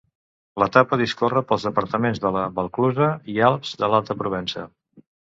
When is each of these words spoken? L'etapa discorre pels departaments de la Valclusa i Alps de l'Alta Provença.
L'etapa 0.61 0.97
discorre 0.99 1.41
pels 1.51 1.65
departaments 1.67 2.21
de 2.23 2.31
la 2.35 2.45
Valclusa 2.59 3.09
i 3.33 3.37
Alps 3.49 3.75
de 3.83 3.91
l'Alta 3.91 4.15
Provença. 4.23 4.65